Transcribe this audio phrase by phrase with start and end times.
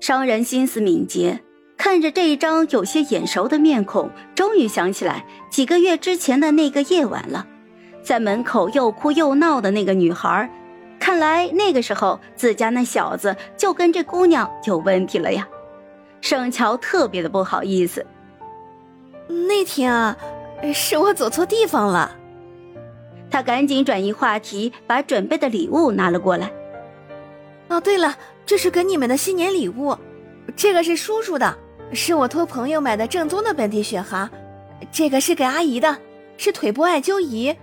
[0.00, 1.38] 商人心思敏捷，
[1.76, 7.46] 看着这一张有些眼熟的面孔，终于想起来几个月之前的那个夜晚了，
[8.02, 10.50] 在门口又哭又闹的那个女孩。
[10.98, 15.46] 看来那个时候自家那小子就跟这姑娘有问题了呀。
[16.22, 18.04] 盛乔特别的不好意思。
[19.28, 20.16] 那天啊，
[20.74, 22.16] 是我走错地方了。
[23.30, 26.50] 他赶紧转移话题，把准备的礼物拿了过来。
[27.68, 28.14] 哦，对了，
[28.50, 29.96] 这是给你们的新年礼物，
[30.56, 31.56] 这个是叔叔的，
[31.92, 34.28] 是我托朋友买的正宗的本地雪蛤。
[34.90, 35.96] 这个是给阿姨的，
[36.36, 37.54] 是腿部艾灸仪，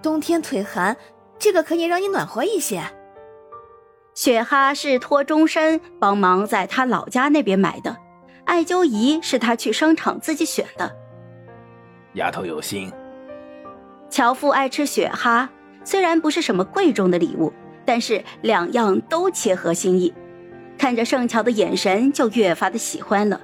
[0.00, 0.96] 冬天腿寒，
[1.36, 2.80] 这个可以让你暖和一些。
[4.14, 7.96] 雪蛤是托钟山帮忙在他老家那边买的，
[8.44, 10.94] 艾灸仪是他去商场自己选的。
[12.12, 12.88] 丫头有心。
[14.08, 15.48] 樵夫爱吃雪蛤，
[15.82, 17.52] 虽然不是什么贵重的礼物。
[17.84, 20.12] 但是两样都切合心意，
[20.78, 23.40] 看着盛乔的眼神就越发的喜欢了。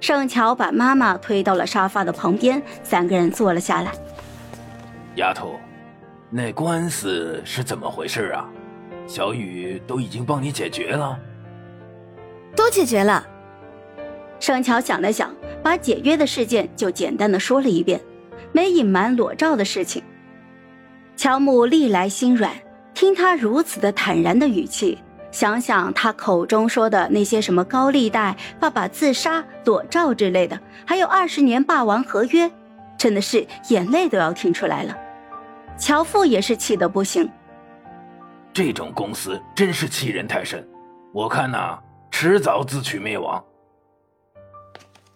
[0.00, 3.92] 盛乔把妈妈推到了沙发的旁边，三个人坐了下来。
[5.16, 5.58] 丫头，
[6.30, 8.48] 那官司是怎么回事啊？
[9.06, 11.18] 小雨都已经帮你解决了，
[12.56, 13.26] 都解决了。
[14.38, 18.00] 盛乔想了想，把解约的事件就简单的说了一遍，
[18.52, 20.02] 没隐瞒裸照的事情。
[21.16, 22.52] 乔木历来心软。
[22.92, 24.98] 听他如此的坦然的语气，
[25.30, 32.50] 想想他口中说的那些什么高利贷、爸爸自杀、裸照之类的，还有二十年霸王合约，
[32.98, 34.96] 真的是眼泪都要听出来了。
[35.78, 37.30] 乔父也是气得不行，
[38.52, 40.66] 这种公司真是欺人太甚，
[41.12, 41.78] 我看呐，
[42.10, 43.42] 迟早自取灭亡。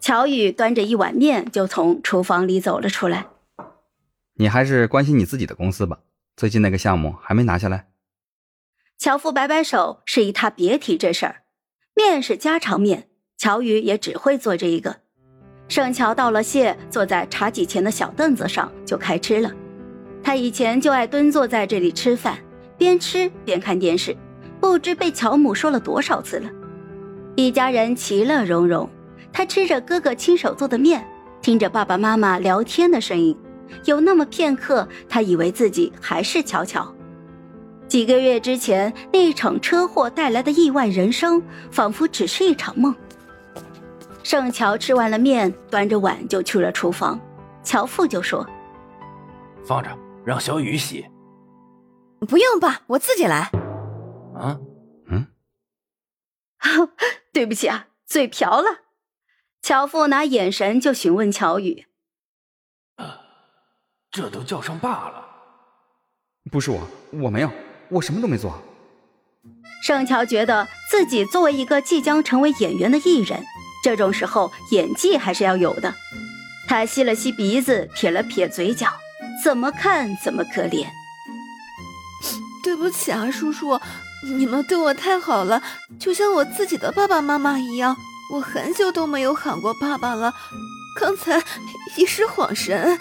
[0.01, 3.27] 乔宇端着一碗面就从厨房里走了出来，
[4.35, 5.98] 你还是关心你自己的公司吧。
[6.37, 7.87] 最近那个项目还没拿下来。
[8.98, 11.42] 乔父摆摆手，示意他别提这事儿。
[11.95, 14.97] 面是家常面，乔宇也只会做这一个。
[15.69, 19.51] 盛乔道了谢，坐在茶几前的小凳子上就开吃了。
[20.23, 22.39] 他以前就爱蹲坐在这里吃饭，
[22.79, 24.17] 边吃边看电视，
[24.61, 26.51] 不知被乔母说了多少次了。
[27.36, 28.89] 一家人其乐融融，
[29.33, 31.07] 他吃着哥哥亲手做的面，
[31.42, 33.36] 听着爸爸妈妈聊天的声音。
[33.85, 36.95] 有那么片刻，他以为自己还是乔乔。
[37.95, 41.41] 几个月之前那一场车祸带来的意外人生，
[41.71, 42.93] 仿佛只是一场梦。
[44.25, 47.21] 盛乔吃完了面，端着碗就去了厨房。
[47.63, 48.45] 乔父就说
[49.65, 49.97] ：“放着，
[50.27, 51.07] 让小雨洗。
[52.27, 53.53] ”“不用爸，我自己来。
[54.35, 54.59] ”“啊，
[55.07, 55.29] 嗯，
[57.33, 58.81] 对不起啊，嘴瓢了。”
[59.63, 61.87] 乔父拿眼神就询问乔宇。
[64.11, 65.25] 这都叫上爸了，
[66.51, 66.81] 不是我，
[67.13, 67.51] 我没有，
[67.90, 68.62] 我什么都没做。
[69.83, 73.45] 盛乔觉得自己作为一个即将成为演员的艺人，
[73.83, 75.95] 这种时候演技还是要有的。
[76.67, 78.89] 他吸了吸鼻子，撇了撇嘴角，
[79.45, 80.86] 怎么看怎么可怜。
[82.62, 83.78] 对不起啊，叔叔，
[84.39, 85.62] 你们对我太好了，
[85.98, 87.95] 就像我自己的爸爸妈妈一样。
[88.33, 90.33] 我很久都没有喊过爸爸了，
[90.98, 91.42] 刚才
[91.98, 92.98] 一时恍神。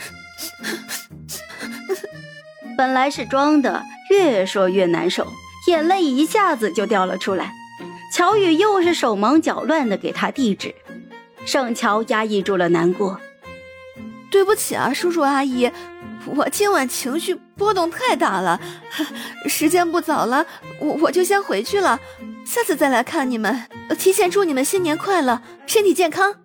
[2.77, 3.81] 本来是装的，
[4.13, 5.25] 越说越难受，
[5.67, 7.51] 眼泪一下子就掉了出来。
[8.13, 10.75] 乔宇又是手忙脚乱的给他递纸，
[11.45, 13.19] 盛乔压抑住了难过。
[14.29, 15.71] 对不起啊，叔叔阿姨，
[16.27, 18.61] 我今晚情绪波动太大了。
[19.49, 20.45] 时间不早了，
[20.79, 21.99] 我我就先回去了，
[22.45, 23.63] 下次再来看你们。
[23.97, 26.42] 提前祝你们新年快乐，身体健康。